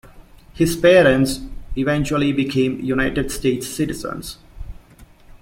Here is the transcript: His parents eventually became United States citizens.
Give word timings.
His 0.55 0.75
parents 0.75 1.41
eventually 1.77 2.31
became 2.33 2.79
United 2.79 3.29
States 3.29 3.67
citizens. 3.67 4.39